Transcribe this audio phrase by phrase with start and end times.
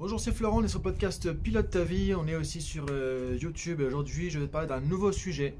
[0.00, 2.14] Bonjour, c'est Florent, on est sur le podcast Pilote ta vie.
[2.14, 3.82] On est aussi sur euh, YouTube.
[3.82, 5.54] Aujourd'hui, je vais te parler d'un nouveau sujet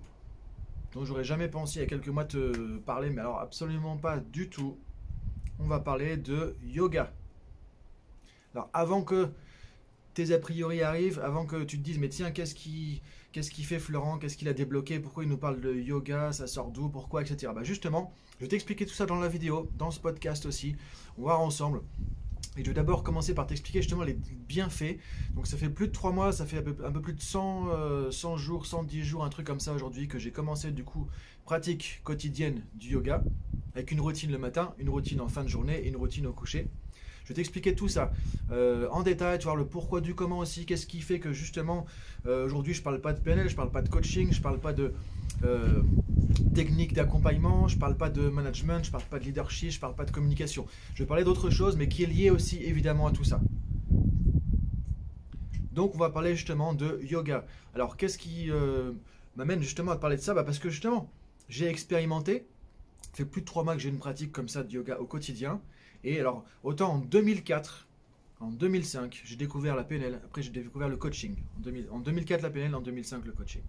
[0.95, 4.17] dont j'aurais jamais pensé il y a quelques mois te parler, mais alors absolument pas
[4.17, 4.79] du tout.
[5.59, 7.13] On va parler de yoga.
[8.55, 9.29] Alors, avant que
[10.15, 13.03] tes a priori arrivent, avant que tu te dises, mais tiens, qu'est-ce qui,
[13.33, 14.17] qu'est-ce qui fait Florent?
[14.17, 15.01] Qu'est-ce qu'il a débloqué?
[15.01, 16.33] Pourquoi il nous parle de yoga?
[16.33, 16.89] Ça sort d'où?
[16.89, 17.21] Pourquoi?
[17.21, 17.53] Etc.
[17.55, 20.77] Bah justement, je vais t'expliquer tout ça dans la vidéo, dans ce podcast aussi.
[21.19, 21.83] On va voir ensemble
[22.57, 24.15] et je vais d'abord commencer par t'expliquer justement les
[24.49, 24.99] bienfaits.
[25.35, 28.35] Donc ça fait plus de 3 mois, ça fait un peu, plus de 100, 100
[28.35, 31.07] euh, jours, 110 jours, un truc comme ça aujourd'hui que j'ai commencé du coup
[31.45, 33.23] pratique quotidienne du yoga
[33.75, 36.33] avec une routine le matin, une routine en fin de journée et une routine au
[36.33, 36.67] coucher.
[37.25, 38.13] Je vais t'expliquer tout ça
[38.51, 41.87] euh, en détail, tu vois le pourquoi du comment aussi, qu'est-ce qui fait que justement
[42.27, 44.73] euh, aujourd'hui je parle pas de PNL, je parle pas de coaching, je parle pas
[44.73, 44.93] de
[46.31, 49.95] euh, technique d'accompagnement, je parle pas de management, je parle pas de leadership, je parle
[49.95, 50.67] pas de communication.
[50.95, 53.41] Je vais parler d'autre chose, mais qui est lié aussi évidemment à tout ça.
[55.73, 57.47] Donc on va parler justement de yoga.
[57.75, 58.93] Alors qu'est-ce qui euh,
[59.37, 60.35] m'amène justement à parler de ça?
[60.35, 61.11] Bah, Parce que justement,
[61.49, 62.47] j'ai expérimenté,
[63.03, 65.07] ça fait plus de trois mois que j'ai une pratique comme ça de yoga au
[65.07, 65.61] quotidien.
[66.03, 67.87] Et alors, autant en 2004,
[68.41, 71.37] en 2005, j'ai découvert la PNL, après j'ai découvert le coaching.
[71.59, 73.63] En, en 2004 la PNL, en 2005 le coaching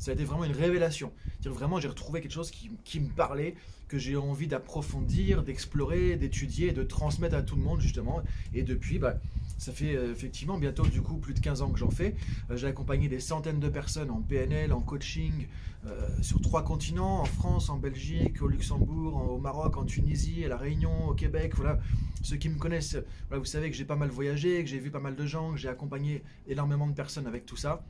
[0.00, 1.12] ça a été vraiment une révélation.
[1.44, 3.54] Vraiment, j'ai retrouvé quelque chose qui, me parlait,
[3.86, 8.22] que j'ai envie d'approfondir, d'explorer, d'étudier, de transmettre à tout le monde, justement.
[8.54, 9.16] Et depuis, bah,
[9.58, 12.16] ça fait euh, effectivement bientôt, du coup, plus de 15 ans que j'en fais.
[12.50, 15.48] Euh, j'ai accompagné des centaines de personnes en PNL, en coaching,
[15.86, 20.48] euh, sur trois continents, en France, en Belgique, au Luxembourg, au Maroc, en Tunisie, à
[20.48, 21.52] La Réunion, au Québec.
[21.56, 21.78] Voilà,
[22.22, 22.96] ceux qui me connaissent,
[23.30, 25.58] vous savez que j'ai pas mal voyagé, que j'ai vu pas mal de gens, que
[25.58, 27.82] j'ai accompagné énormément de personnes avec tout ça.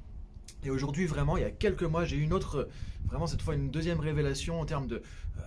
[0.65, 2.69] Et aujourd'hui, vraiment, il y a quelques mois, j'ai eu une autre,
[3.07, 5.41] vraiment cette fois une deuxième révélation en termes de euh,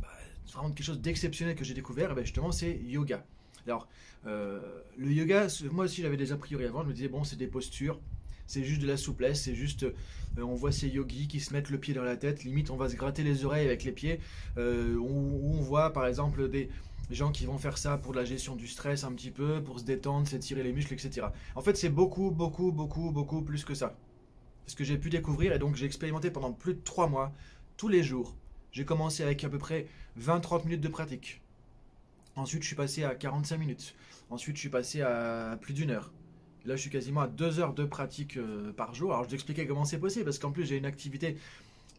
[0.00, 0.08] bah,
[0.52, 2.12] vraiment quelque chose d'exceptionnel que j'ai découvert.
[2.12, 3.24] Et ben justement, c'est yoga.
[3.66, 3.88] Alors,
[4.26, 4.60] euh,
[4.96, 7.46] le yoga, moi aussi j'avais des a priori avant, je me disais, bon, c'est des
[7.46, 8.00] postures,
[8.46, 9.92] c'est juste de la souplesse, c'est juste, euh,
[10.38, 12.88] on voit ces yogis qui se mettent le pied dans la tête, limite on va
[12.88, 14.20] se gratter les oreilles avec les pieds,
[14.56, 16.70] où on voit par exemple des,
[17.10, 19.84] gens qui vont faire ça pour la gestion du stress un petit peu, pour se
[19.84, 21.26] détendre, s'étirer les muscles, etc.
[21.56, 23.96] En fait, c'est beaucoup, beaucoup, beaucoup, beaucoup plus que ça
[24.70, 25.52] ce que j'ai pu découvrir.
[25.52, 27.32] Et donc, j'ai expérimenté pendant plus de 3 mois,
[27.76, 28.34] tous les jours.
[28.72, 29.86] J'ai commencé avec à peu près
[30.18, 31.40] 20-30 minutes de pratique.
[32.36, 33.94] Ensuite, je suis passé à 45 minutes.
[34.30, 36.12] Ensuite, je suis passé à plus d'une heure.
[36.66, 39.12] Là, je suis quasiment à 2 heures de pratique euh, par jour.
[39.12, 41.36] Alors, je t'expliquais comment c'est possible, parce qu'en plus, j'ai une activité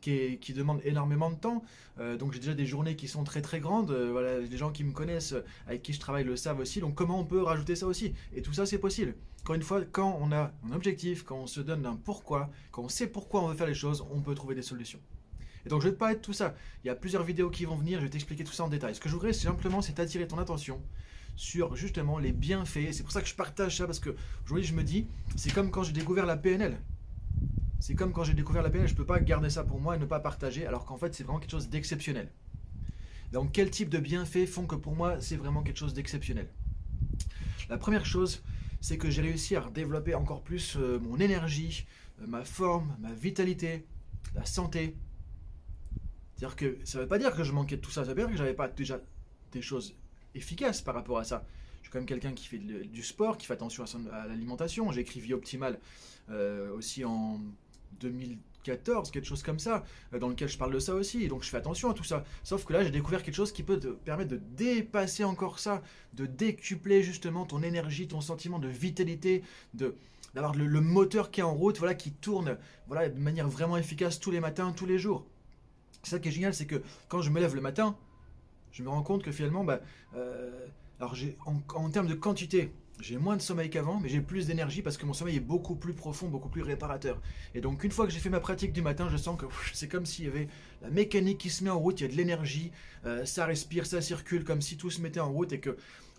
[0.02, 1.64] qui, demande énormément de temps.
[2.00, 3.92] Euh, donc j'ai déjà des journées qui sont très très grandes.
[3.92, 6.80] Euh, voilà, les gens qui me connaissent, euh, avec qui je travaille, le savent aussi.
[6.80, 8.14] Donc comment on peut rajouter ça aussi?
[8.36, 9.16] Et tout ça, c'est possible.
[9.44, 12.84] Encore une fois, quand on a un objectif, quand on se donne un pourquoi, quand
[12.84, 15.00] on sait pourquoi on veut faire les choses, on peut trouver des solutions.
[15.66, 16.56] Et donc je vais te parler de tout ça.
[16.84, 18.96] Il y a plusieurs vidéos qui vont venir, je vais t'expliquer tout ça en détail.
[18.96, 20.82] Ce que je voudrais simplement, c'est attirer ton attention
[21.36, 22.92] sur justement les bienfaits.
[22.92, 25.72] C'est pour ça que je partage ça, parce que aujourd'hui je me dis, c'est comme
[25.72, 26.78] quand j'ai découvert la PNL.
[27.82, 29.96] C'est comme quand j'ai découvert la PNL, je ne peux pas garder ça pour moi
[29.96, 32.32] et ne pas partager, alors qu'en fait c'est vraiment quelque chose d'exceptionnel.
[33.32, 36.48] Donc quel type de bienfaits font que pour moi c'est vraiment quelque chose d'exceptionnel?
[37.70, 38.44] La première chose,
[38.82, 41.88] c'est que j'ai réussi à développer encore plus euh, mon énergie,
[42.22, 43.88] euh, ma forme, ma vitalité,
[44.36, 44.96] la santé.
[46.36, 48.16] C'est-à-dire que ça ne veut pas dire que je manquais de tout ça, ça veut
[48.16, 49.02] dire que j'avais pas déjà
[49.54, 49.96] des choses
[50.36, 51.48] efficaces par rapport à ça.
[51.80, 54.92] Je suis quand même quelqu'un qui fait du sport, qui fait attention à, l'alimentation.
[54.92, 55.80] J'ai écrit Vie Optimale
[56.30, 57.42] euh, aussi en
[58.00, 61.28] 2014, quelque chose comme ça, euh, dans lequel je parle de ça aussi.
[61.28, 62.24] Donc je fais attention à tout ça.
[62.44, 65.82] Sauf que là, j'ai découvert quelque chose qui peut te permettre de dépasser encore ça,
[66.14, 69.44] de décupler justement ton énergie, ton sentiment de vitalité,
[69.74, 69.96] de
[70.34, 72.58] d'avoir le, moteur qui est en route, voilà, qui tourne,
[72.88, 75.26] voilà, de manière vraiment efficace tous les matins, tous les jours.
[76.04, 77.98] C'est ça qui est génial, c'est que quand je me lève le matin,
[78.72, 79.82] je me rends compte que finalement, bah,
[80.16, 80.68] euh,
[81.00, 81.16] alors
[81.76, 82.72] en termes de quantité,
[83.02, 85.76] j'ai moins de sommeil qu'avant, mais j'ai plus d'énergie parce que mon sommeil est beaucoup
[85.76, 87.20] plus profond, beaucoup plus réparateur.
[87.56, 89.88] Et donc, une fois que j'ai fait ma pratique du matin, je sens que c'est
[89.88, 90.48] comme s'il y avait
[90.82, 92.72] la mécanique qui se met en route, il y a de l'énergie,
[93.06, 95.78] euh, ça respire, ça circule, comme si tout se mettait en route et que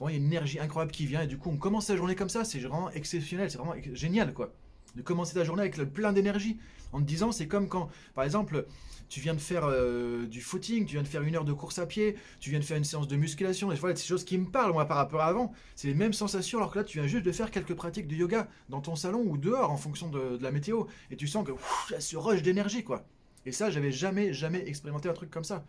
[0.09, 1.23] il y a une énergie incroyable qui vient.
[1.23, 4.35] Et du coup, on commence la journée comme ça, c'est vraiment exceptionnel, c'est vraiment génial,
[4.35, 4.53] quoi
[4.97, 6.59] de commencer ta journée avec plein d'énergie.
[6.93, 8.67] En te disant, c'est comme quand, par exemple,
[9.09, 11.79] tu viens de faire euh, du footing, tu viens de faire une heure de course
[11.79, 14.25] à pied, tu viens de faire une séance de musculation, et voilà, c'est des choses
[14.25, 15.53] qui me parlent, moi, par rapport à avant.
[15.77, 18.15] C'est les mêmes sensations, alors que là, tu viens juste de faire quelques pratiques de
[18.15, 21.53] yoga dans ton salon ou dehors, en fonction de, la météo, et tu sens que
[21.95, 23.05] a ce rush d'énergie, quoi.
[23.45, 25.67] Et ça, j'avais jamais, jamais expérimenté un truc comme ça.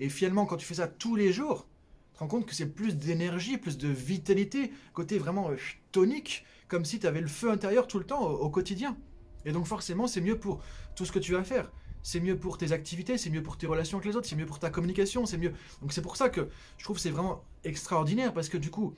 [0.00, 1.68] Et finalement, quand tu fais ça tous les jours,
[2.10, 5.56] tu te rends compte que c'est plus d'énergie, plus de vitalité, côté vraiment euh,
[5.92, 8.96] tonique, comme si tu avais le feu intérieur tout le temps au, quotidien.
[9.44, 10.62] Et donc forcément, c'est mieux pour
[10.94, 11.70] tout ce que tu vas faire.
[12.02, 14.46] C'est mieux pour tes activités, c'est mieux pour tes relations avec les autres, c'est mieux
[14.46, 15.52] pour ta communication, c'est mieux.
[15.82, 18.94] Donc c'est pour ça que je trouve c'est vraiment extraordinaire parce que du coup,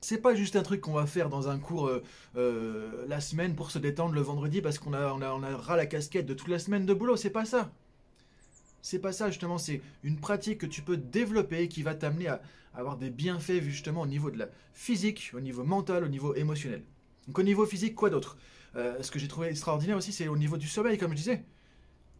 [0.00, 2.02] C'est pas juste un truc qu'on va faire dans un cours euh,
[2.36, 5.56] euh, la semaine pour se détendre le vendredi parce qu'on a, on a, on a
[5.56, 7.16] ras la casquette de toute la semaine de boulot.
[7.16, 7.72] C'est pas ça.
[8.82, 9.56] C'est pas ça justement.
[9.56, 12.42] C'est une pratique que tu peux développer qui va t'amener à
[12.74, 16.82] avoir des bienfaits justement au niveau de la physique, au niveau mental, au niveau émotionnel.
[17.26, 18.36] Donc au niveau physique, quoi d'autre?
[18.76, 21.44] Euh, Ce que j'ai trouvé extraordinaire aussi, c'est au niveau du sommeil, comme je disais.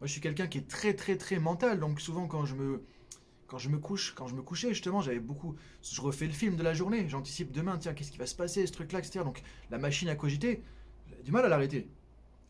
[0.01, 2.83] Moi, je suis quelqu'un qui est très très très mental, donc souvent quand je me
[3.47, 6.57] quand je me couche, quand je me couchais justement, j'avais beaucoup, je refais le film
[6.57, 9.21] de la journée, j'anticipe demain, tiens, qu'est-ce qui va se passer, ce truc-là, etc.
[9.25, 10.63] Donc la machine à cogiter,
[11.09, 11.89] j'avais du mal à l'arrêter.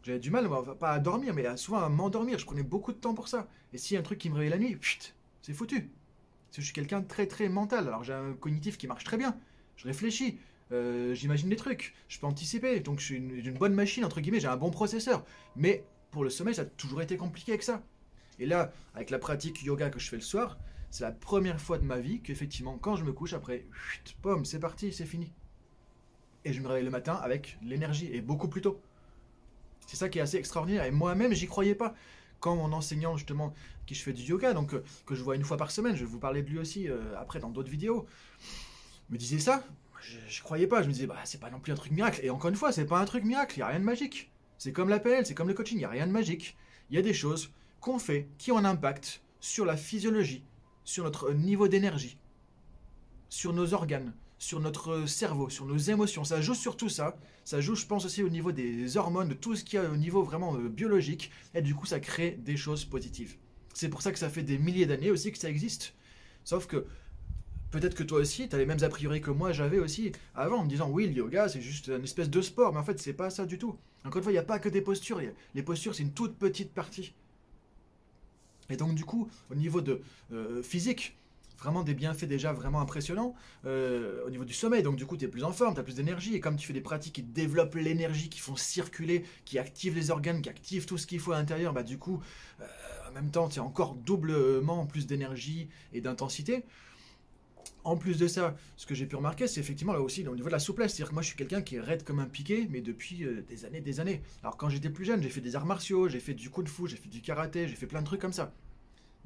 [0.02, 0.48] J'avais du mal,
[0.78, 2.38] pas à dormir, mais souvent à m'endormir.
[2.38, 3.48] Je prenais beaucoup de temps pour ça.
[3.72, 4.76] Et s'il y a un truc qui me réveille la nuit,
[5.42, 5.90] c'est foutu.
[6.46, 7.88] Parce que je suis quelqu'un de très très mental.
[7.88, 9.36] Alors j'ai un cognitif qui marche très bien.
[9.76, 10.38] Je réfléchis,
[10.72, 12.80] euh, j'imagine des trucs, je peux anticiper.
[12.80, 15.24] Donc je suis une, bonne machine, entre guillemets, j'ai un bon processeur.
[15.56, 17.82] Mais pour le sommeil, ça a toujours été compliqué avec ça.
[18.38, 20.58] Et là, avec la pratique yoga que je fais le soir,
[20.90, 24.44] c'est la première fois de ma vie qu'effectivement, quand je me couche, après, chut, pomme,
[24.44, 25.32] c'est parti, c'est fini.
[26.44, 28.80] Et je me réveille le matin avec l'énergie, et beaucoup plus tôt.
[29.86, 30.84] C'est ça qui est assez extraordinaire.
[30.84, 31.94] Et moi-même, j'y croyais pas.
[32.40, 33.54] Quand mon enseignant, justement,
[33.86, 36.00] qui je fais du yoga, donc euh, que je vois une fois par semaine, je
[36.04, 38.06] vais vous parler de lui aussi euh, après dans d'autres vidéos,
[39.10, 39.64] me disait ça,
[40.28, 40.82] je, croyais pas.
[40.82, 42.20] Je me disais, bah, c'est pas non plus un truc miracle.
[42.22, 44.30] Et encore une fois, c'est pas un truc miracle, il n'y a rien de magique.
[44.58, 46.56] C'est comme la PNL, c'est comme le coaching, il n'y a rien de magique.
[46.90, 50.44] Il y a des choses qu'on fait qui ont un impact sur la physiologie,
[50.84, 52.18] sur notre niveau d'énergie,
[53.28, 56.24] sur nos organes, sur notre cerveau, sur nos émotions.
[56.24, 57.16] Ça joue sur tout ça.
[57.44, 59.96] Ça joue, je pense, aussi au niveau des hormones, de tout ce qui est au
[59.96, 61.30] niveau vraiment euh, biologique.
[61.54, 63.36] Et du coup, ça crée des choses positives.
[63.74, 65.94] C'est pour ça que ça fait des milliers d'années aussi que ça existe.
[66.44, 66.86] Sauf que
[67.74, 70.58] peut-être que toi aussi, tu as les mêmes a priori que moi j'avais aussi avant,
[70.58, 73.00] en me disant oui, le yoga c'est juste une espèce de sport, mais en fait
[73.00, 73.76] c'est pas ça du tout.
[74.04, 75.20] Encore une fois, il n'y a pas que des postures.
[75.54, 77.14] Les postures, c'est une toute petite partie.
[78.70, 81.16] Et donc du coup, au niveau de euh, physique,
[81.58, 83.34] vraiment des bienfaits déjà vraiment impressionnants.
[83.64, 85.82] Euh, au niveau du sommeil, donc du coup, tu es plus en forme, tu as
[85.82, 86.34] plus d'énergie.
[86.34, 90.10] Et comme tu fais des pratiques qui développent l'énergie, qui font circuler, qui activent les
[90.12, 92.22] organes, qui activent tout ce qu'il faut à l'intérieur, bah du coup,
[92.60, 92.64] euh,
[93.08, 96.64] en même temps, tu as encore doublement plus d'énergie et d'intensité.
[97.84, 100.48] En plus de ça, ce que j'ai pu remarquer, c'est effectivement là aussi au niveau
[100.48, 100.94] de la souplesse.
[100.94, 103.42] C'est-à-dire que moi, je suis quelqu'un qui est raide comme un piqué, mais depuis euh,
[103.46, 104.22] des années, des années.
[104.42, 106.88] Alors quand j'étais plus jeune, j'ai fait des arts martiaux, j'ai fait du kung fu,
[106.88, 108.54] j'ai fait du karaté, j'ai fait plein de trucs comme ça.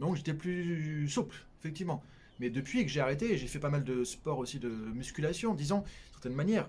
[0.01, 2.03] Donc j'étais plus souple, effectivement.
[2.41, 5.79] Mais depuis que j'ai arrêté, j'ai fait pas mal de sport aussi de musculation, disons,
[5.79, 6.69] d'une certaine manière.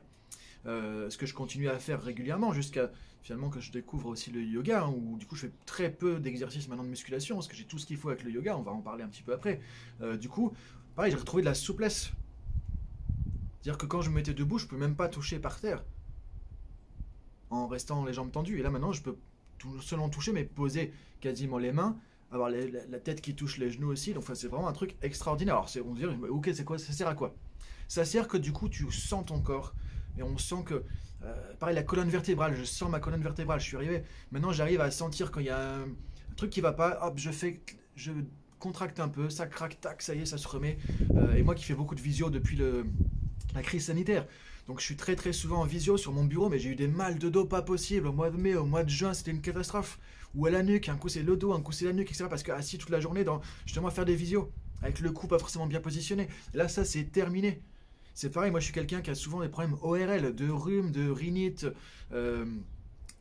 [0.66, 4.42] Euh, ce que je continue à faire régulièrement jusqu'à finalement que je découvre aussi le
[4.42, 7.56] yoga, hein, où du coup je fais très peu d'exercices maintenant de musculation, parce que
[7.56, 9.34] j'ai tout ce qu'il faut avec le yoga, on va en parler un petit peu
[9.34, 9.62] après.
[10.02, 10.54] Euh, du coup,
[11.00, 12.12] pareil, j'ai retrouvé de la souplesse.
[13.62, 15.82] C'est-à-dire que quand je me mettais debout, je peux même pas toucher par terre.
[17.50, 18.60] En restant les jambes tendues.
[18.60, 19.16] Et là maintenant, je peux
[19.80, 20.92] seulement toucher, mais poser
[21.22, 21.96] quasiment les mains,
[22.34, 24.14] avoir la tête qui touche les genoux aussi.
[24.14, 25.56] Donc c'est vraiment un truc extraordinaire.
[25.56, 27.34] Alors on se ok, c'est quoi Ça sert à quoi?
[27.88, 29.74] Ça sert que du coup, tu sens ton corps.
[30.18, 30.84] Et on sent que,
[31.24, 33.62] euh, pareil, la colonne vertébrale, je sens ma colonne vertébrale.
[33.62, 34.04] Je suis arrivé.
[34.34, 35.86] Maintenant, j'arrive à sentir quand il y a un,
[36.36, 37.00] truc qui va pas.
[37.04, 37.62] Hop, je fais,
[37.96, 38.12] je
[38.60, 40.78] contracte un peu, ça craque, tac, ça y est, ça se remet.
[41.16, 42.60] Euh, et moi qui fais beaucoup de visio depuis
[43.56, 44.26] la crise sanitaire,
[44.70, 46.88] donc je suis très très souvent en visio sur mon bureau, mais j'ai eu des
[46.88, 48.06] mal de dos pas possible.
[48.06, 49.98] Au mois de mai, au mois de juin, c'était une catastrophe.
[50.36, 52.26] Ou à la nuque, un coup c'est le dos, un coup c'est la nuque, etc.
[52.30, 54.52] Parce que assis toute la journée dans justement à faire des visios,
[54.84, 56.28] avec le cou pas forcément bien positionné.
[56.54, 57.64] Là, ça c'est terminé.
[58.14, 61.10] C'est pareil, moi je suis quelqu'un qui a souvent des problèmes ORL, de rhume, de
[61.10, 61.66] rhinite,
[62.12, 62.46] euh,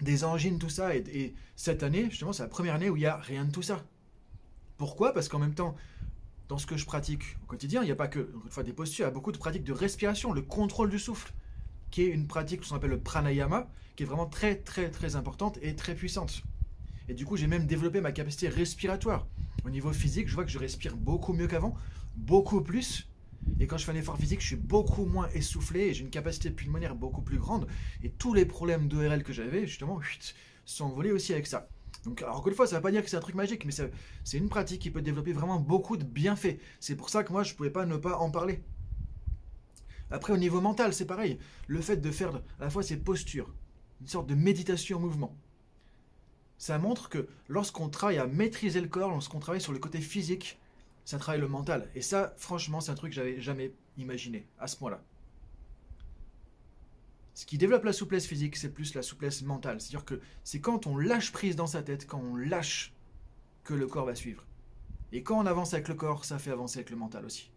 [0.03, 0.95] des angines, tout ça.
[0.95, 3.53] Et, et cette année, justement, c'est la première année où il n'y a rien de
[3.53, 3.87] tout ça.
[4.79, 5.13] Pourquoi?
[5.13, 5.75] Parce qu'en même temps,
[6.49, 8.73] dans ce que je pratique au quotidien, il n'y a pas que une fois, des
[8.73, 11.35] postures, il y a beaucoup de pratiques de respiration, le contrôle du souffle,
[11.91, 15.59] qui est une pratique qu'on appelle le pranayama, qui est vraiment très très très importante
[15.61, 16.43] et très puissante.
[17.09, 19.27] Et du coup, j'ai même développé ma capacité respiratoire.
[19.65, 21.75] Au niveau physique, je vois que je respire beaucoup mieux qu'avant,
[22.17, 23.09] beaucoup plus.
[23.59, 26.11] Et quand je fais un effort physique, je suis beaucoup moins essoufflé et j'ai une
[26.11, 27.67] capacité pulmonaire beaucoup plus grande.
[28.05, 30.01] Et tous les problèmes d'ORL que j'avais, justement,
[30.65, 31.69] sont envolés aussi avec ça.
[32.05, 33.65] Donc, alors, encore une fois, ça ne veut pas dire que c'est un truc magique,
[33.65, 36.59] mais c'est une pratique qui peut développer vraiment beaucoup de bienfaits.
[36.81, 38.63] C'est pour ça que moi, je ne pouvais pas ne pas en parler.
[40.11, 41.39] Après, au niveau mental, c'est pareil.
[41.67, 43.53] Le fait de faire à la fois ces postures,
[44.01, 45.37] une sorte de méditation en mouvement,
[46.57, 50.59] ça montre que lorsqu'on travaille à maîtriser le corps, lorsqu'on travaille sur le côté physique,
[51.05, 51.89] ça travaille le mental.
[51.95, 55.03] Et ça, franchement, c'est un truc que j'avais jamais imaginé à ce point-là.
[57.39, 59.81] Ce qui développe la souplesse physique, c'est plus la souplesse mentale.
[59.81, 62.93] C'est-à-dire que c'est quand on lâche prise dans sa tête, quand on lâche,
[63.63, 64.45] que le corps va suivre.
[65.13, 67.53] Et quand on avance avec le corps, ça fait avancer avec le mental aussi.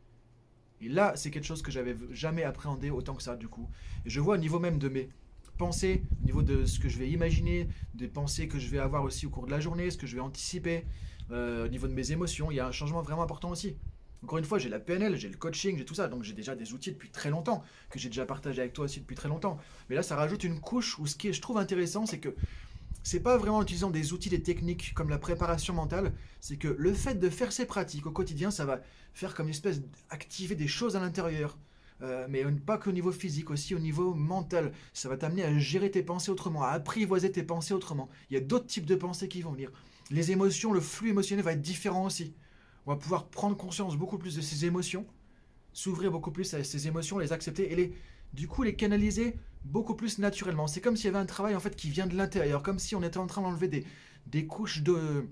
[0.81, 3.67] Et là, c'est quelque chose que j'avais jamais appréhendé autant que ça, du coup.
[4.05, 5.09] Et je vois au niveau même de mes
[5.57, 9.01] pensées, au niveau de ce que je vais imaginer, des pensées que je vais avoir
[9.01, 10.85] aussi au cours de la journée, ce que je vais anticiper,
[11.31, 13.75] euh, au niveau de mes émotions, il y a un changement vraiment important aussi.
[14.23, 16.55] Encore une fois, j'ai la PNL, j'ai le coaching, j'ai tout ça, donc j'ai déjà
[16.55, 19.57] des outils depuis très longtemps, que j'ai déjà partagé avec toi aussi depuis très longtemps.
[19.89, 22.35] Mais là, ça rajoute une couche où ce qui je trouve intéressant, c'est que
[23.03, 26.67] c'est pas vraiment en utilisant des outils, des techniques comme la préparation mentale, c'est que
[26.67, 28.81] le fait de faire ces pratiques au quotidien, ça va
[29.13, 31.57] faire comme une espèce d'activer des choses à l'intérieur.
[32.03, 34.71] Euh, mais pas qu'au niveau physique, aussi au niveau mental.
[34.93, 38.09] Ça va t'amener à gérer tes pensées autrement, à apprivoiser tes pensées autrement.
[38.29, 39.71] Il y a d'autres types de pensées qui vont venir.
[40.09, 42.33] Les émotions, le flux émotionnel va être différent aussi.
[42.85, 45.05] On va pouvoir prendre conscience beaucoup plus de ces émotions,
[45.73, 47.93] s'ouvrir beaucoup plus à ces émotions, les accepter et les,
[48.33, 50.67] du coup les canaliser beaucoup plus naturellement.
[50.67, 52.95] C'est comme s'il y avait un travail en fait qui vient de l'intérieur, comme si
[52.95, 53.85] on était en train d'enlever des,
[54.27, 55.25] des couches de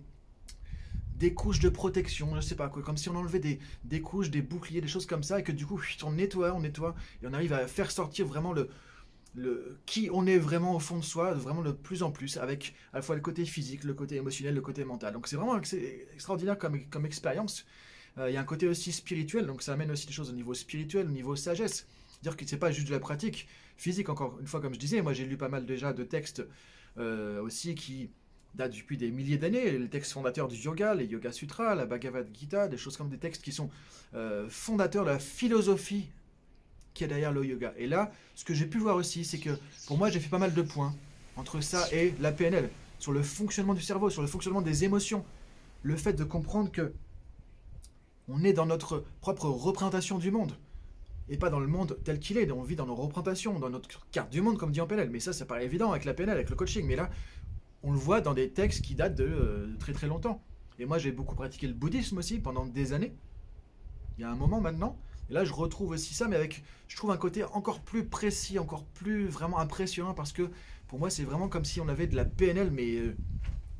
[1.15, 4.29] des couches de protection, je sais pas quoi, comme si on enlevait des, des couches,
[4.29, 7.27] des boucliers, des choses comme ça, et que du coup on nettoie, on nettoie, et
[7.27, 8.69] on arrive à faire sortir vraiment le,
[9.85, 12.97] qui on est vraiment au fond de soi, vraiment de plus en plus, avec à
[12.97, 15.13] la fois le côté physique, le côté émotionnel, le côté mental.
[15.13, 17.65] Donc c'est vraiment extraordinaire comme, comme expérience.
[18.17, 20.33] Euh, il y a un côté aussi spirituel, donc ça amène aussi des choses au
[20.33, 21.87] niveau spirituel, au niveau sagesse.
[22.23, 25.01] Dire que c'est pas juste de la pratique physique, encore une fois, comme je disais,
[25.01, 26.43] moi j'ai lu pas mal déjà de textes
[26.97, 28.09] euh, aussi qui
[28.55, 32.27] datent depuis des milliers d'années, les textes fondateurs du yoga, les Yoga Sutras, la Bhagavad
[32.33, 33.69] Gita, des choses comme des textes qui sont
[34.15, 36.09] euh, fondateurs de la philosophie
[37.07, 37.73] derrière le yoga.
[37.77, 39.51] Et là, ce que j'ai pu voir aussi, c'est que
[39.87, 40.93] pour moi, j'ai fait pas mal de points
[41.35, 45.23] entre ça et la PNL, sur le fonctionnement du cerveau, sur le fonctionnement des émotions,
[45.83, 46.93] le fait de comprendre que
[48.27, 50.53] on est dans notre propre représentation du monde
[51.29, 52.51] et pas dans le monde tel qu'il est.
[52.51, 55.09] On vit dans nos représentations, dans notre carte du monde, comme dit en PNL.
[55.09, 56.85] Mais ça, ça paraît évident avec la PNL, avec le coaching.
[56.85, 57.09] Mais là,
[57.83, 60.41] on le voit dans des textes qui datent de euh, très très longtemps.
[60.79, 63.13] Et moi, j'ai beaucoup pratiqué le bouddhisme aussi pendant des années.
[64.17, 64.97] Il y a un moment maintenant.
[65.29, 68.59] Et là, je retrouve aussi ça, mais avec, je trouve un côté encore plus précis,
[68.59, 70.49] encore plus vraiment impressionnant, parce que
[70.87, 73.15] pour moi, c'est vraiment comme si on avait de la PNL, mais euh,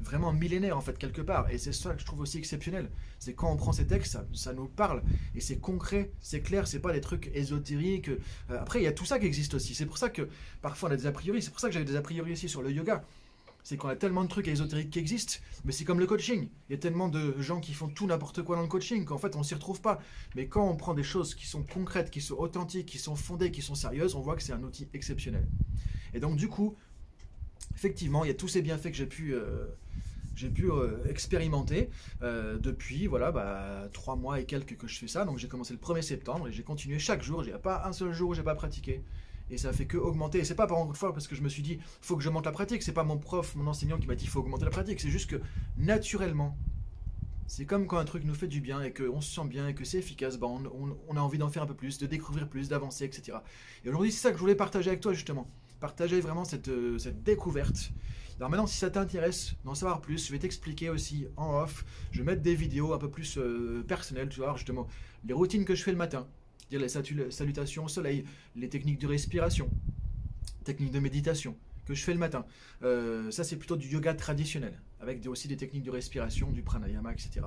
[0.01, 1.49] vraiment millénaire en fait quelque part.
[1.49, 2.89] Et c'est ça que je trouve aussi exceptionnel.
[3.19, 5.03] C'est quand on prend ces textes, ça, nous parle
[5.35, 8.09] et c'est concret, c'est clair, c'est pas des trucs ésotériques.
[8.09, 9.75] Euh, après, il y a tout ça qui existe aussi.
[9.75, 10.29] C'est pour ça que
[10.61, 11.41] parfois on a des a priori.
[11.41, 13.03] C'est pour ça que j'avais des a priori aussi sur le yoga.
[13.63, 15.35] C'est qu'on a tellement de trucs ésotériques qui existent,
[15.65, 16.49] mais c'est comme le coaching.
[16.69, 19.17] Il y a tellement de gens qui font tout n'importe quoi dans le coaching qu'en
[19.17, 19.99] fait on s'y retrouve pas.
[20.35, 23.51] Mais quand on prend des choses qui sont concrètes, qui sont authentiques, qui sont fondées,
[23.51, 25.47] qui sont sérieuses, on voit que c'est un outil exceptionnel.
[26.13, 26.75] Et donc du coup,
[27.75, 29.67] effectivement, il y a tous ces bienfaits que j'ai pu, euh,
[30.35, 31.89] j'ai pu euh, expérimenter
[32.21, 35.25] euh, depuis voilà bah, trois mois et quelques que je fais ça.
[35.25, 37.43] Donc j'ai commencé le 1er septembre et j'ai continué chaque jour.
[37.43, 39.03] J'ai pas un seul jour où j'ai pas pratiqué.
[39.49, 40.39] Et ça fait que augmenter.
[40.39, 42.29] Et c'est pas par une fois parce que je me suis dit faut que je
[42.29, 42.83] monte la pratique.
[42.83, 44.99] C'est pas mon prof, mon enseignant qui m'a dit faut augmenter la pratique.
[44.99, 45.41] C'est juste que
[45.77, 46.57] naturellement,
[47.47, 49.73] c'est comme quand un truc nous fait du bien et qu'on se sent bien et
[49.73, 52.47] que c'est efficace, bah on, on, a envie d'en faire un peu plus, de découvrir
[52.47, 53.39] plus, d'avancer, etc.
[53.83, 55.49] Et aujourd'hui, c'est ça que je voulais partager avec toi justement.
[55.79, 57.91] Partager vraiment cette, euh, cette découverte
[58.39, 61.83] alors maintenant, si ça t'intéresse d'en savoir plus, je vais t'expliquer aussi en off.
[62.11, 64.87] Je vais mettre des vidéos un peu plus euh, personnelles, tu vois, justement,
[65.25, 66.25] les routines que je fais le matin,
[66.69, 68.23] dire les salutations au soleil,
[68.55, 69.69] les techniques de respiration,
[70.63, 72.45] techniques de méditation que je fais le matin.
[72.83, 77.11] Euh, ça, c'est plutôt du yoga traditionnel, avec aussi des techniques de respiration, du pranayama,
[77.11, 77.41] etc.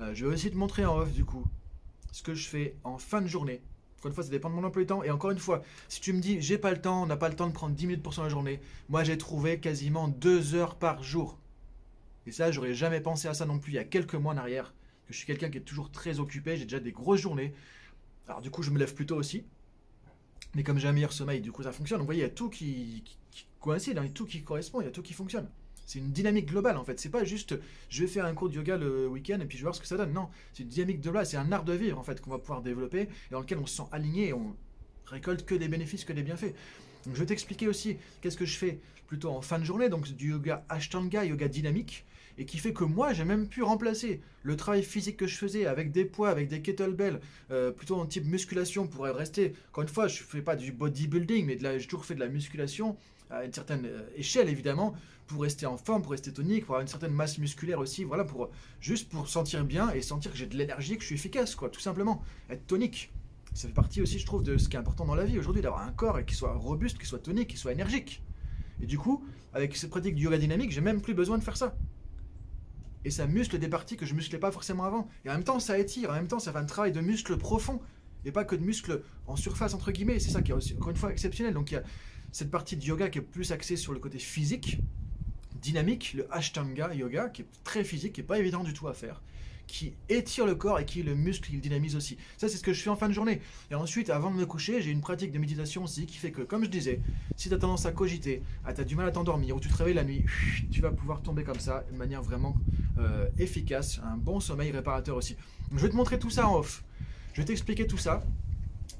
[0.00, 1.46] Euh, je vais aussi te montrer en off, du coup,
[2.12, 3.62] ce que je fais en fin de journée
[3.98, 5.02] encore une fois, ça dépend de mon emploi du temps.
[5.02, 7.28] Et encore une fois, si tu me dis j'ai pas le temps, on n'a pas
[7.28, 10.76] le temps de prendre 10 minutes pour la journée, moi j'ai trouvé quasiment 2 heures
[10.76, 11.36] par jour.
[12.26, 14.36] Et ça, j'aurais jamais pensé à ça non plus il y a quelques mois en
[14.36, 14.72] arrière.
[15.06, 17.54] Que je suis quelqu'un qui est toujours très occupé, j'ai déjà des grosses journées.
[18.28, 19.44] Alors du coup, je me lève plus tôt aussi.
[20.54, 22.00] Mais comme j'ai un meilleur sommeil, du coup ça fonctionne.
[22.00, 23.04] Vous voyez, il y a tout qui,
[23.60, 25.48] coïncide, hein, il y a tout qui correspond, il y a tout qui fonctionne.
[25.86, 27.00] C'est une dynamique globale en fait.
[27.00, 27.54] C'est pas juste
[27.88, 29.80] je vais faire un cours de yoga le week-end et puis je vais voir ce
[29.80, 30.12] que ça donne.
[30.12, 31.26] Non, c'est une dynamique globale.
[31.26, 33.66] C'est un art de vivre en fait qu'on va pouvoir développer et dans lequel on
[33.66, 34.54] se sent aligné et on
[35.06, 36.54] récolte que des bénéfices, que des bienfaits.
[37.06, 40.06] Donc je vais t'expliquer aussi qu'est-ce que je fais plutôt en fin de journée, donc
[40.12, 42.04] du yoga Ashtanga, yoga dynamique,
[42.38, 45.66] et qui fait que moi j'ai même pu remplacer le travail physique que je faisais
[45.66, 49.54] avec des poids, avec des kettlebells, euh, plutôt en type musculation pour rester.
[49.70, 52.96] Encore une fois, je fais pas du bodybuilding, mais j'ai toujours fait de la musculation
[53.30, 54.94] à une certaine euh, échelle évidemment,
[55.26, 58.24] pour rester en forme, pour rester tonique, pour avoir une certaine masse musculaire aussi, voilà,
[58.24, 61.54] pour juste pour sentir bien et sentir que j'ai de l'énergie, que je suis efficace,
[61.54, 63.12] quoi, tout simplement, être tonique.
[63.52, 65.62] Ça fait partie aussi, je trouve, de ce qui est important dans la vie aujourd'hui,
[65.62, 68.22] d'avoir un corps qui soit robuste, qui soit tonique, qui soit énergique.
[68.80, 71.56] Et du coup, avec cette pratique du yoga dynamique, j'ai même plus besoin de faire
[71.56, 71.76] ça.
[73.08, 75.08] Et ça muscle des parties que je musclais pas forcément avant.
[75.24, 77.38] Et en même temps, ça étire, en même temps, ça fait un travail de muscle
[77.38, 77.80] profond
[78.26, 80.18] et pas que de muscles en surface entre guillemets.
[80.18, 81.54] C'est ça qui est encore une fois exceptionnel.
[81.54, 81.82] Donc il y a
[82.32, 84.80] cette partie de yoga qui est plus axée sur le côté physique,
[85.62, 88.92] dynamique, le Ashtanga yoga, qui est très physique, qui n'est pas évident du tout à
[88.92, 89.22] faire,
[89.66, 92.16] qui étire le corps et qui le muscle, il dynamise aussi.
[92.36, 93.40] Ça, c'est ce que je fais en fin de journée.
[93.70, 96.42] Et ensuite, avant de me coucher, j'ai une pratique de méditation aussi qui fait que,
[96.42, 97.00] comme je disais,
[97.36, 99.68] si tu as tendance à cogiter, à tu as du mal à t'endormir ou tu
[99.68, 100.24] te réveilles la nuit,
[100.70, 102.56] tu vas pouvoir tomber comme ça, de manière vraiment
[102.98, 105.36] euh, efficace, un bon sommeil réparateur aussi.
[105.72, 106.84] je vais te montrer tout ça en off.
[107.32, 108.22] Je vais t'expliquer tout ça.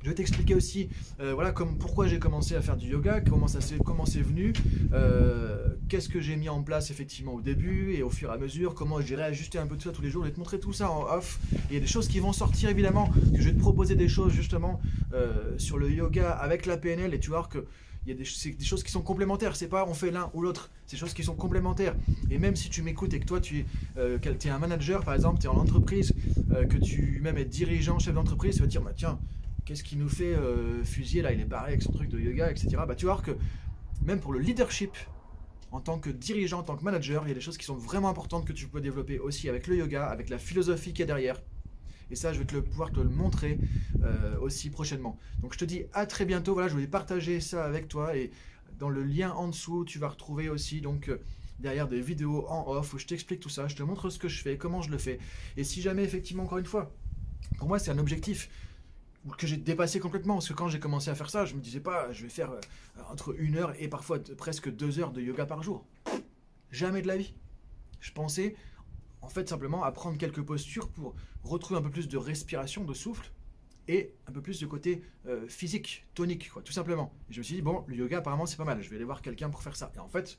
[0.02, 0.88] Je vais t'expliquer aussi
[1.18, 4.20] euh, voilà, comme, pourquoi j'ai commencé à faire du yoga, comment ça c'est comment c'est
[4.20, 4.52] venu,
[4.92, 8.38] euh, qu'est-ce que j'ai mis en place effectivement au début et au fur et à
[8.38, 10.22] mesure, comment j'ai réajusté un peu tout ça tous les jours.
[10.22, 11.40] Je vais te montrer tout ça en off.
[11.68, 14.08] Il y a des choses qui vont sortir évidemment, que je vais te proposer des
[14.08, 14.80] choses justement
[15.56, 17.66] sur le yoga avec la PNL et tu vois que
[18.08, 19.54] il y a des, choses qui sont complémentaires.
[19.54, 20.70] C'est pas on fait l'un ou l'autre.
[20.86, 21.94] C'est des choses qui sont complémentaires.
[22.30, 23.66] Et même si tu m'écoutes et que toi tu es,
[23.98, 26.14] euh, un manager par exemple, tu es en entreprise,
[26.70, 29.18] que tu même es dirigeant, chef d'entreprise, tu vas te dire bah, tiens
[29.68, 31.30] qu'est-ce qui nous fait euh, fusiller là?
[31.30, 32.68] Il est barré avec son truc de yoga, etc.
[32.88, 33.32] Bah, tu vas voir que
[34.02, 34.96] même pour le leadership,
[35.72, 37.76] en tant que dirigeant, en tant que manager, il y a des choses qui sont
[37.76, 41.06] vraiment importantes que tu peux développer aussi avec le yoga, avec la philosophie qui est
[41.06, 41.42] derrière.
[42.10, 43.58] Et ça, je vais te le, pouvoir te le montrer
[44.02, 45.18] euh, aussi prochainement.
[45.42, 46.54] Donc je te dis à très bientôt.
[46.54, 48.16] Voilà, je voulais partager ça avec toi.
[48.16, 48.30] Et
[48.78, 51.18] dans le lien en dessous, tu vas retrouver aussi donc euh,
[51.58, 53.68] derrière des vidéos en off où je t'explique tout ça.
[53.68, 55.18] Je te montre ce que je fais, comment je le fais.
[55.56, 56.92] Et si jamais effectivement, encore une fois,
[57.58, 58.48] pour moi c'est un objectif
[59.36, 60.34] que j'ai dépassé complètement.
[60.34, 62.52] Parce que quand j'ai commencé à faire ça, je me disais pas, je vais faire
[62.52, 62.60] euh,
[63.10, 65.84] entre une heure et parfois presque deux heures de yoga par jour.
[66.70, 67.34] Jamais de la vie.
[68.00, 68.54] Je pensais,
[69.22, 72.94] en fait, simplement à prendre quelques postures pour retrouver un peu plus de respiration, de
[72.94, 73.30] souffle
[73.88, 77.12] et un peu plus de côté euh, physique, tonique, quoi, tout simplement.
[77.30, 78.82] Et je me suis dit, bon, le yoga, apparemment, c'est pas mal.
[78.82, 79.90] Je vais aller voir quelqu'un pour faire ça.
[79.96, 80.38] Et en fait,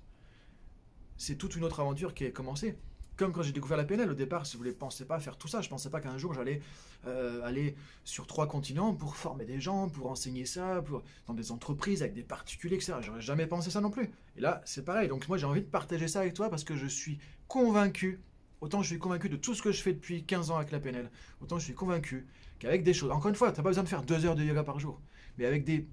[1.17, 2.77] c'est toute une autre aventure qui a commencé.
[3.17, 5.59] Comme quand j'ai découvert la PNL au départ, je ne pensais pas faire tout ça.
[5.59, 6.61] Je ne pensais pas qu'un jour j'allais
[7.05, 11.51] euh, aller sur trois continents pour former des gens, pour enseigner ça, pour, dans des
[11.51, 12.93] entreprises avec des particuliers, etc.
[13.01, 14.09] J'aurais jamais pensé ça non plus.
[14.37, 15.09] Et là, c'est pareil.
[15.09, 17.19] Donc moi, j'ai envie de partager ça avec toi parce que je suis
[17.49, 18.21] convaincu,
[18.61, 20.79] autant je suis convaincu de tout ce que je fais depuis 15 ans avec la
[20.79, 21.09] PNL,
[21.41, 22.27] autant je suis convaincu
[22.59, 24.43] qu'avec des choses, encore une fois, tu n'as pas besoin de faire deux heures de
[24.43, 25.01] yoga par jour,
[25.37, 25.87] mais avec des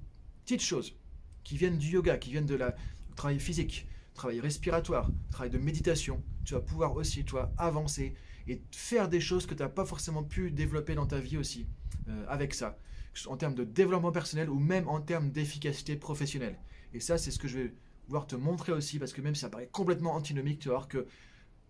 [0.44, 0.96] petites choses
[1.44, 2.74] qui viennent du yoga, qui viennent de la
[3.14, 8.14] travail physique, travail respiratoire, travail de méditation, tu vas pouvoir aussi, toi, avancer
[8.48, 11.66] et faire des choses que tu n'as pas forcément pu développer dans ta vie aussi
[12.08, 12.78] euh, avec ça,
[13.26, 16.58] en termes de développement personnel ou même en termes d'efficacité professionnelle.
[16.92, 17.74] Et ça, c'est ce que je vais
[18.06, 20.88] vouloir te montrer aussi, parce que même si ça paraît complètement antinomique, tu vas voir
[20.88, 21.06] que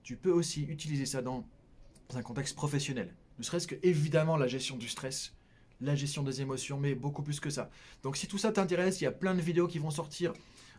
[0.07, 1.45] tu peux aussi utiliser ça dans,
[2.15, 3.13] un contexte professionnel.
[3.41, 5.35] Ne serait-ce que, évidemment, la gestion du stress,
[5.81, 7.71] la gestion des émotions, mais beaucoup plus que ça.
[8.05, 10.33] Donc si tout ça t'intéresse, il y a plein de vidéos qui vont sortir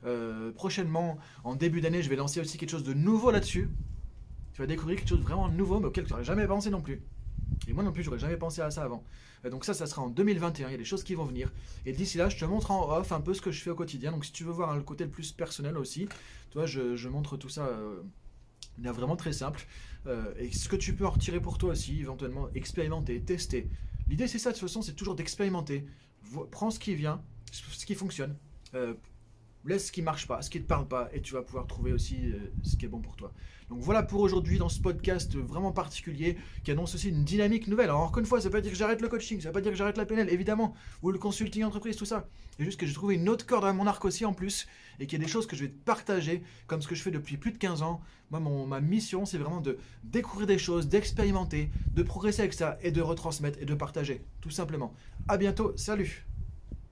[0.06, 3.70] euh, prochainement, en début d'année, je vais lancer aussi quelque chose de nouveau là-dessus.
[4.54, 6.82] Tu vas découvrir quelque chose de vraiment nouveau, mais auquel tu n'aurais jamais pensé non
[6.82, 7.02] plus.
[7.68, 9.04] Et moi non plus, j'aurais jamais pensé à ça avant.
[9.44, 10.70] Euh, donc ça, ça sera en 2021.
[10.70, 11.52] Il y a des choses qui vont venir.
[11.86, 13.76] Et d'ici là, je te montre en off un peu ce que je fais au
[13.76, 14.12] quotidien.
[14.14, 16.08] Donc si tu veux voir le côté le plus personnel aussi,
[16.52, 17.66] toi, je, je montre tout ça.
[17.66, 18.02] Euh,
[18.84, 19.66] a vraiment très simple.
[20.06, 23.70] Euh, et ce que tu peux en retirer pour toi aussi, éventuellement expérimenter, tester.
[24.08, 25.86] L'idée, c'est ça, de toute façon, c'est toujours d'expérimenter.
[26.52, 28.36] Prends ce qui vient, ce qui fonctionne.
[29.68, 31.68] Laisse ce qui marche pas, ce qui ne te parle pas, et tu vas pouvoir
[31.68, 33.34] trouver aussi euh, ce qui est bon pour toi.
[33.70, 37.90] Donc voilà pour aujourd'hui dans ce podcast vraiment particulier qui annonce aussi une dynamique nouvelle.
[37.90, 39.60] Alors encore une fois, ça veut pas dire que j'arrête le coaching, ça veut pas
[39.60, 42.30] dire que j'arrête la PNL, évidemment, ou le consulting entreprise, tout ça.
[42.58, 44.68] C'est juste que j'ai trouvé une autre corde à mon arc aussi en plus,
[45.02, 47.02] et qu'il y a des choses que je vais te partager, comme ce que je
[47.02, 48.00] fais depuis plus de 15 ans.
[48.32, 52.78] Moi, mon, ma mission, c'est vraiment de découvrir des choses, d'expérimenter, de progresser avec ça,
[52.82, 54.94] et de retransmettre et de partager, tout simplement.
[55.28, 56.26] À bientôt, salut